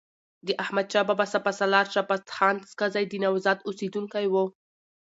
د 0.47 0.49
احمدشاه 0.63 1.07
بابا 1.09 1.25
سپه 1.33 1.51
سالارشاه 1.59 2.07
پسندخان 2.09 2.55
ساکزی 2.69 3.05
د 3.07 3.13
نوزاد 3.23 3.59
اوسیدونکی 3.67 4.25
وو. 4.33 4.45